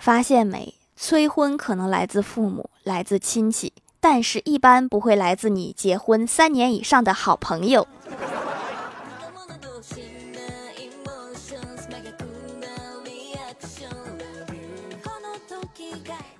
[0.00, 0.74] 发现没？
[0.96, 7.86] 催婚可能来自父母，来自亲戚，但是一般不会来自你结婚三年以上的好朋友。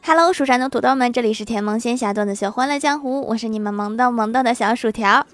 [0.03, 5.27] Hello，蜀山的土豆们，这里是甜萌仙侠段子秀《欢乐江湖》，我是你们萌豆萌豆的小薯条。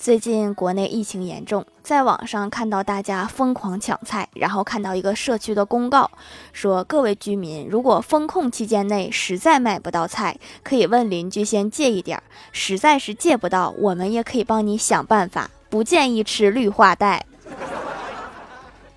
[0.00, 6.10] 最近国内疫情严重，在网上看到大家疯狂抢菜，然后看到一个社区的公告，
[6.54, 15.50] 说各位居民，如果封控期间内实在买不到菜，可以问邻居先借一点儿，实在是借不到，我们也可以帮你想办法。
[15.68, 17.26] 不建议吃绿化带，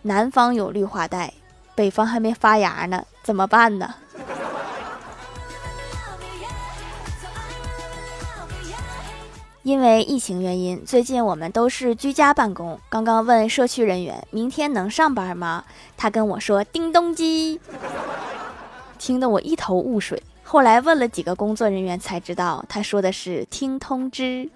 [0.03, 1.33] 南方有绿化带，
[1.75, 3.95] 北方还没发芽呢，怎么办呢？
[9.63, 12.77] 因为疫情原因，最近我们都是居家办公。
[12.89, 15.63] 刚刚问社区人员明天能上班吗？
[15.95, 17.61] 他跟我说叮咚机，
[18.99, 20.21] 听得我一头雾水。
[20.43, 24.49] 后来问了几个工作人员才知道，他说的是听通知。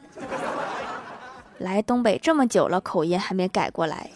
[1.58, 4.10] 来东北这么久了，口音还没改过来。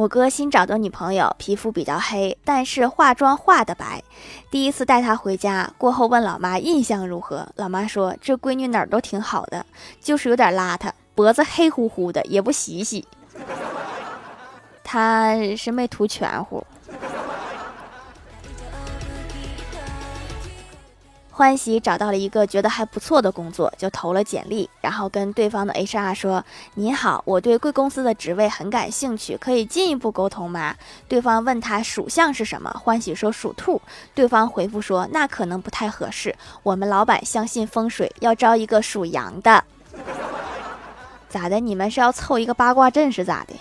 [0.00, 4.02] 我哥新找的女朋友皮肤比较黑，但是化妆化的白。
[4.50, 7.46] 第一次带她回家过后，问老妈印象如何？
[7.56, 9.66] 老妈说这闺女哪儿都挺好的，
[10.00, 13.06] 就是有点邋遢，脖子黑乎乎的，也不洗洗。
[14.82, 16.64] 她是没涂全乎。
[21.40, 26.44] 欢喜找到了一个觉得还不错的工作，就投了简历，然后跟对方的 HR 说
[26.76, 30.76] ：“您好，我对贵公司的职位很感兴趣，可以进一步沟通吗？”
[31.08, 33.80] 对方问他属相是什么，欢喜说属兔。
[34.14, 39.64] 对方回复说：“那可能不太合适，我们老板相信风水，要招一个属羊的。
[41.30, 41.58] 咋的？
[41.58, 43.54] 你们是要凑一个八卦阵是咋的？”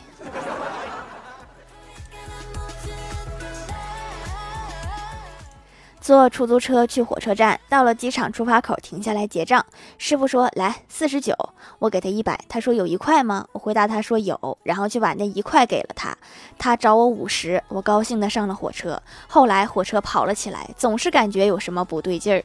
[6.10, 9.64] 坐出租车去火车站，到了机场出发口停下来结账。
[10.00, 11.36] 师傅说：“来四十九。”
[11.78, 16.18] 我给他一百，他说：“有一块吗？”我回答他说：“有。”然后就把那一块给了他。
[16.58, 19.00] 他找我五十，我高兴的上了火车。
[19.28, 22.44] 后来火车跑了起来，总是感觉有什么不对劲儿。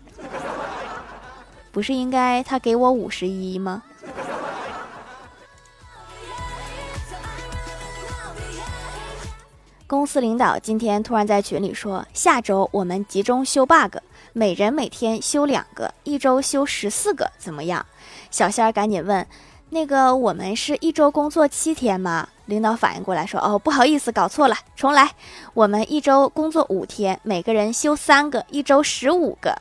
[1.73, 3.83] 不是应该他给我五十一吗？
[9.95, 13.99] 公司领导今天突然在群里说，下周我们集中修 bug，
[14.33, 17.87] 每人每天修两个，一周修十四个，怎么样？
[18.29, 19.25] 小仙儿赶紧问，
[19.71, 22.29] 那个我们是一周工作七天吗？
[22.47, 25.13] 领导反应过来说，哦，不好意思，搞错了，重来，
[25.55, 29.57] 我们一周工作五天，每个人修三个，一周十五个。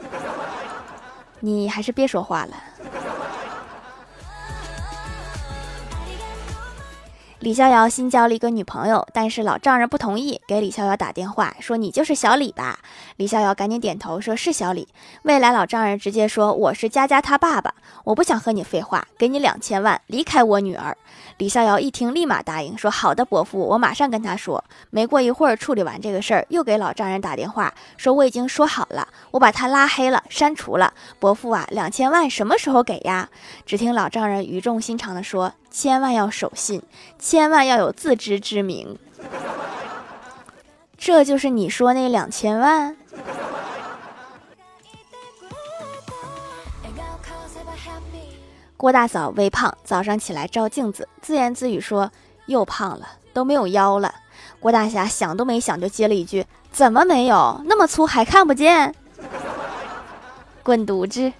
[1.40, 2.67] 你还是别说话了。
[7.40, 12.80] 李逍遥新交了一个女朋友，但是老丈人不同意，给李逍遥打电话说：“你就是小李吧？”
[13.16, 14.88] 李逍遥赶紧点头说：“是小李。”
[15.22, 17.72] 未来老丈人直接说：“我是佳佳他爸爸，
[18.04, 20.96] 我不想和你废话，给你两千万，离开我女儿。”
[21.38, 30.92] 李逍遥一听，立马答应说：“好的，伯父，我马上跟他说。”没过一会儿，处理完这个事儿，又给老丈人打电话说：“我已经说好了，我把他拉黑了，删除了。
[31.18, 33.28] 伯父啊，两千万什么时候给呀？”
[33.64, 35.52] 只听老丈人语重心长地说。
[35.70, 36.82] 千万要守信，
[37.18, 38.98] 千万要有自知之明。
[40.96, 42.96] 这就是你说那两千万。
[48.78, 52.12] 郭大嫂微胖，早上起来照镜子，自言自语说
[52.46, 54.14] ：“又胖了，都没有腰了。”
[54.60, 57.60] 郭大侠想都没想就接了一句：“怎么没有？
[57.64, 58.94] 那么粗还看不见？”
[60.62, 61.32] 滚犊子！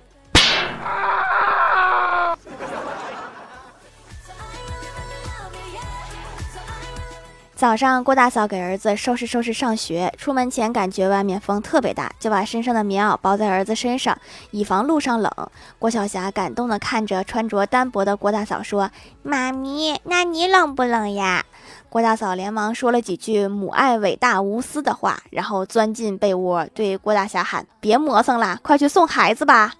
[7.58, 10.14] 早上，郭大嫂给儿子收拾收拾上学。
[10.16, 14.16] 出门前感觉外面风特别大，就把身上的棉袄包在儿子身上，
[14.52, 15.32] 以防路上冷。
[15.76, 18.88] 郭晓霞感动地看着穿着单薄的郭大嫂说
[19.24, 21.44] ：“妈咪，那你冷不冷呀？”
[21.90, 29.74] 郭大嫂连忙说了几句母爱伟大无私的话，然后钻进被窝，对郭大侠喊：“别磨蹭了，快去送孩子吧！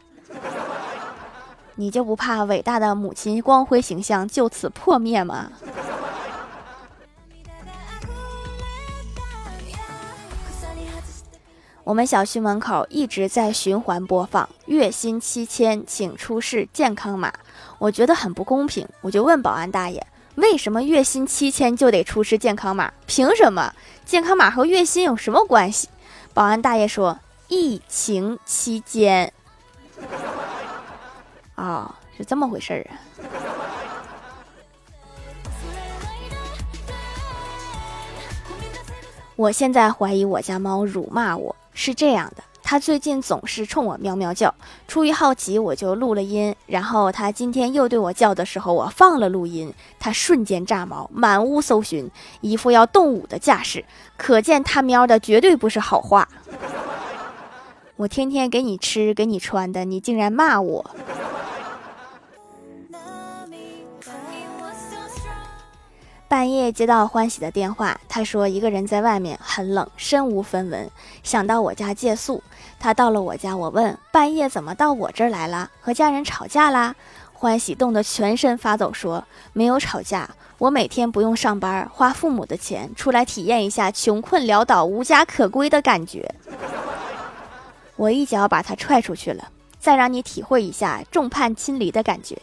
[1.76, 5.52] 你就不怕伟大的母亲光辉形象就此破灭吗？”
[11.88, 17.32] 我们小区门口一直在循环播放“月薪七千，请出示健康码”，
[17.81, 20.06] 我觉得很不公平，我就问保安大爷
[20.37, 22.93] ：“为什么月薪七千就得出示健康码？
[23.06, 23.73] 凭什么？
[24.05, 25.88] 健康码和月薪有什么关系？”
[26.35, 27.19] 保安大爷说
[27.49, 29.32] ：“疫情期间。
[31.56, 33.00] ”哦，是这么回事儿啊。
[39.37, 44.52] 我现在怀疑我家猫辱骂我是这样的，他最近总是冲我喵喵叫，
[44.88, 52.10] 出于好奇我就录了音，然后他今天又对我叫的时候，我放了录音，他瞬间炸毛，满屋搜寻，
[52.40, 53.84] 一副要动武的架势，
[54.16, 56.28] 可见他喵的绝对不是好话。
[57.94, 60.90] 我天天给你吃给你穿的，你竟然骂我。
[66.28, 70.90] 半夜接到欢喜的电话，他说一个人在外面很冷，身无分文，
[71.22, 72.42] 想到我家借宿。
[72.78, 75.70] 他到了我家，我问半夜怎么到我这儿来了？
[75.80, 76.94] 和家人吵架啦？
[77.32, 80.28] 欢喜冻得全身发抖，说没有吵架，
[80.58, 86.34] 我每天不用上班，花父母的钱出来体验一下穷困潦倒、无家可归的感觉。
[87.96, 89.48] 我一脚把他踹出去了，
[89.80, 92.36] 再让你体会一下众叛亲离的感觉。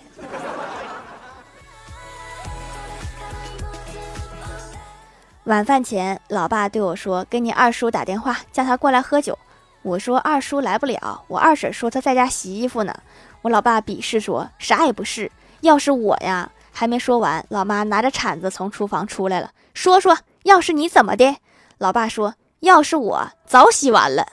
[5.45, 9.37] 晚饭前，老爸对我说：“给你二叔打电话，叫他过来喝酒。”
[9.83, 12.95] 我说：“二叔来不了，我二婶说他在家洗衣服呢。”
[13.43, 15.31] 我老爸鄙视说：“啥也不是，
[15.61, 21.37] 要是我呀……”还没说完，老妈拿着铲子从厨房出来了，说：“说要是你怎么的？”
[21.77, 24.25] 老爸说：“要是我早洗完了。”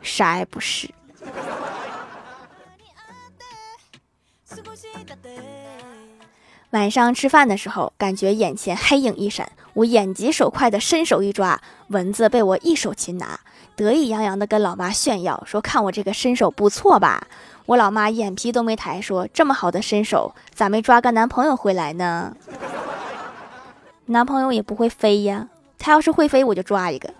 [0.00, 0.88] 啥也不是。
[6.70, 13.40] 晚上吃饭的时候，感觉眼前黑影一闪，我眼疾手快的伸手一抓，蚊子被我一手擒拿，
[13.74, 17.26] 得意洋洋的跟老妈炫耀说：“看我这个身手不错吧？”
[17.66, 22.36] 我老妈眼皮都没抬，说：“这么好的身手，咋没抓个男朋友回来呢？”
[24.06, 27.12] 男朋友也不会飞呀，他要是会飞，我就抓一个。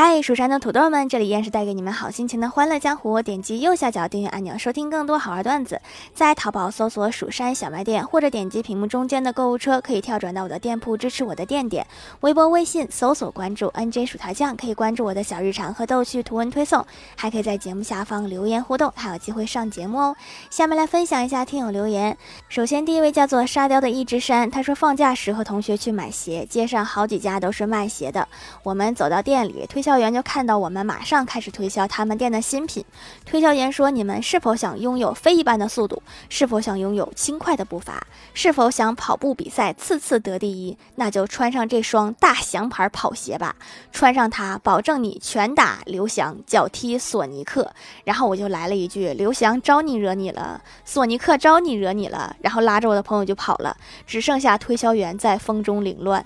[0.00, 3.20] 嗨，蜀山的土豆们，这里依然是带给你们好心情的欢乐江湖。
[3.20, 5.80] 点击右下角订阅按钮，收听更多好玩段子。
[6.14, 11.84] 在淘宝搜索“蜀山小卖店”，或者点击屏幕中间的购物车，可以跳转到我的店铺，支持我的店点。
[12.20, 16.86] 微博、微信搜索关注 “nj 薯条酱”，可以关注我的小日常和逗趣图文推送，
[17.16, 20.16] 还可以在节目下方留言互动，还有机会上节目哦。
[20.48, 22.16] 下面来分享一下听友留言。
[22.48, 28.28] 首先，第一位叫做沙雕的一只山，他说放假时和同学去买鞋，街上好几家都是卖鞋的。
[28.62, 29.82] 我们走到店里推。
[29.87, 32.84] 销员就看到我们，马上开始推销他们店的新品。
[33.24, 36.02] 推销员说：“你们是否想拥有飞一般的速度？
[36.28, 38.04] 是否想拥有轻快的步伐？
[38.34, 40.76] 是否想跑步比赛次次得第一？
[40.96, 43.54] 那就穿上这双大祥牌跑鞋吧！
[43.92, 56.24] 穿上它，保证你拳打刘翔，脚踢索尼克。”然后我就来了一句：“刘翔招你惹你了，索尼克招你惹你了。”然后拉着我的朋友就跑了，只剩下推销员在风中凌乱。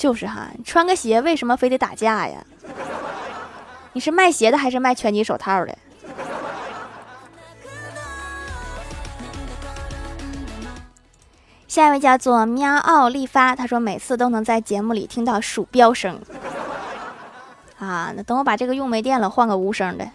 [0.00, 2.42] 就是哈，穿个鞋为什么非得打架呀？
[3.92, 5.76] 你是卖鞋的还是卖拳击手套的？
[11.68, 16.18] 下一位叫做喵奥利发，他说每次都能在节目里听到鼠标声。
[17.78, 20.08] 啊，那等我把这个用没电了，换个无声的。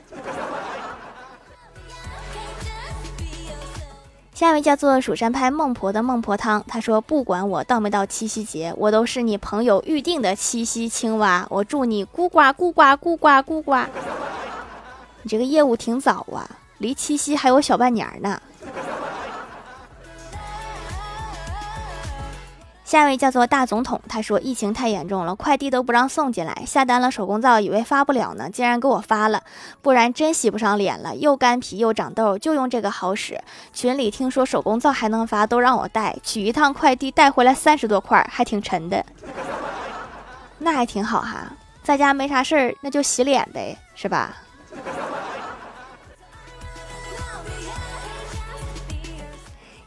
[4.35, 11.47] 下一位叫做蜀山派孟婆的孟婆汤，他说：“不管我到没到七夕节，我都是你朋友预定的七夕青蛙。
[11.49, 13.77] 我祝你咕呱咕呱咕呱咕呱。”
[15.23, 16.43] 你这个业务挺早啊，
[16.79, 18.37] 离七夕还有小半年呢。
[22.95, 29.43] 下一位叫做大总统，他说疫情太严重了，快递都不让送进来，下单了手工皂，以为发不了呢，竟然给我发了，
[29.81, 33.37] 不然真洗不上脸了，又干皮又长痘，就用这个好使。
[33.73, 39.05] 群里听说手工皂还能发，都让我带，取一趟快递带回来三十多块，还挺沉的，
[40.59, 41.51] 那还挺好哈，
[41.83, 44.37] 在家没啥事儿，那就洗脸呗，是吧？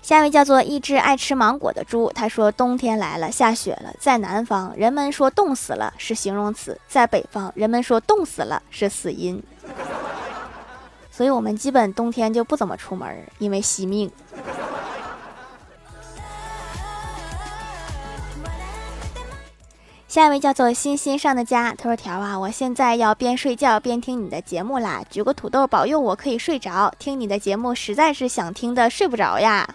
[0.08, 9.42] 下一位叫做一只爱吃芒果的猪，他说：“冬天来了，下雪了，在南方人们说冻死了是形容词，在北方人们说冻死了是死因，
[11.10, 14.10] 所以我们基本冬天就不怎么出门，因为惜命。”
[20.08, 26.90] 下一位叫做欣欣上的家，他说：“条啊，我现在要边睡觉边听你的节目啦，举个土豆保佑我可以睡着。
[26.98, 29.68] 听你的节目实在是想听的睡不着呀。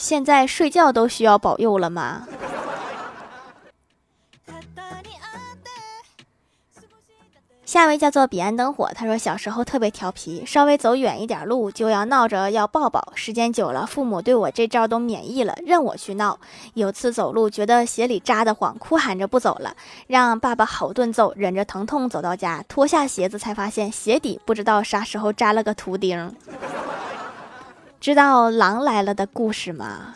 [0.00, 2.26] 现在睡觉都需要保佑了吗？”
[7.66, 16.40] 下一位叫做彼岸灯火，他说小时候特别调皮，稍微走远一点路就要闹着要抱抱，时间久了，父母对我这招都免疫了，任我去闹。
[16.74, 19.76] 有次走路觉得鞋里扎得慌，哭喊着不走了，
[20.08, 26.34] 让爸爸好顿揍，忍着疼痛走到家，脱下鞋子才发现鞋底不知道啥时候扎了个图钉。
[28.00, 30.14] 知道狼来了的故事吗？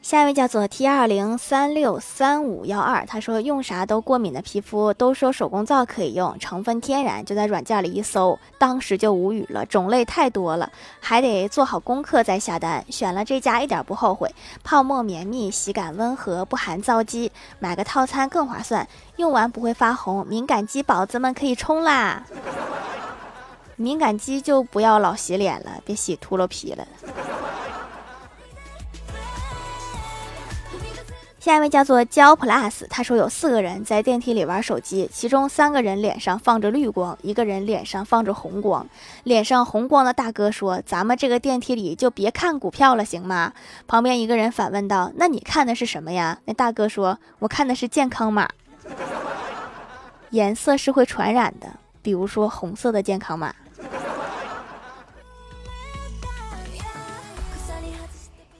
[0.00, 10.70] 下一位叫做 T 二零三六三五幺二，他说用啥都过敏的皮肤都说手工皂可以用，成分天然，就在软件里一搜，当时就无语了，种类太多了，
[11.00, 12.82] 还得做好功课再下单。
[12.88, 14.32] 选了这家一点不后悔，
[14.62, 22.22] 泡沫绵密，洗感温和，不含皂基，买个套餐更划算，用完不会发红，敏感肌宝子们可以冲啦！
[23.78, 26.86] 敏感肌就不要老洗脸了，别洗秃噜皮了。
[31.38, 38.86] 下一位叫做焦 plus，他说有四个人在电梯里玩手机，其中三个人脸上放着绿光，一个人脸上放着红光。
[39.22, 43.52] 脸上红光的大哥说：“咱们这个电梯里就别看股票了，行吗？”
[43.86, 48.48] 旁边一个人反问道：“那你看的是什么呀？”那大哥说：“我看的是健康码，
[50.30, 51.68] 颜色是会传染的，
[52.02, 53.54] 比如说红色的健康码。”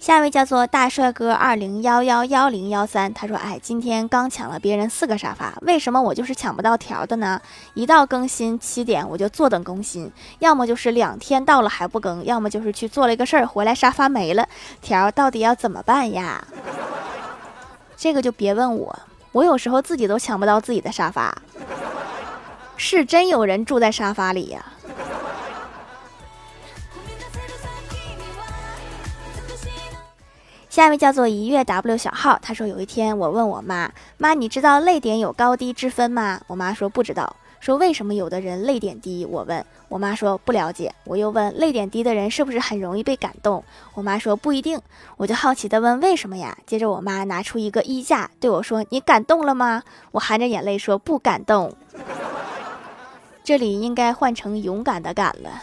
[0.09, 7.39] 下一位叫做大帅哥二零幺幺幺零幺三，他说：“哎，今天刚抢了别人四个沙发，为什么我就是抢不到条的呢？
[7.75, 14.49] 一到更新七点我就坐等更新，要么就是两天到了还不更，要么就是去做了一个事儿回来沙发没了，
[14.81, 16.43] 条到底要怎么办呀？
[17.95, 18.99] 这个就别问我，
[19.33, 21.37] 我有时候自己都抢不到自己的沙发，
[22.79, 24.65] 是真有人住在沙发里呀。”
[30.79, 36.41] 下一位叫做一月 W 小号，他说有一天我问我妈妈，你知道泪点有高低之分吗？
[36.47, 37.35] 我妈说不知道。
[37.59, 39.27] 说为什么有的人泪点低？
[39.27, 40.95] 我问我妈说不了解。
[41.03, 43.65] 我又问泪点低的人是不是很容易被感动？
[43.95, 44.81] 我妈说不一定。
[45.17, 46.57] 我就好奇的问为什么呀？
[46.65, 49.83] 接着我妈拿出一个衣架对我说：“你感动了吗？”
[50.13, 51.75] 我含着眼泪说不感动。
[53.43, 55.61] 这里应该换成勇敢的敢了。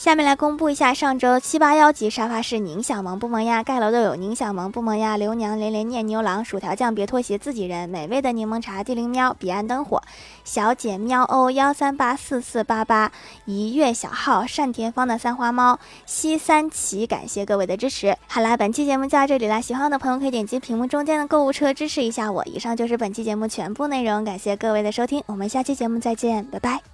[0.00, 3.62] 下面来公布一下上周七八幺级沙发是宁小萌不萌呀？
[3.62, 5.18] 盖楼的有宁小萌不萌呀？
[5.18, 10.02] 刘娘连连念牛郎薯条酱别拖鞋自己人美味的柠檬茶地灵喵彼岸灯火
[10.42, 13.12] 小姐喵哦幺三八四四八八
[13.44, 18.16] 一月小号单田芳的三花猫西三旗感谢各位的支持。
[18.26, 22.42] 好啦，本期节目就到这里啦，喜欢我的朋友可以点击屏幕中间的购物车支持一下我。
[22.46, 26.89] 以上就是本期节目全部内容，感谢各位的收听，我们下期节目再见，拜拜。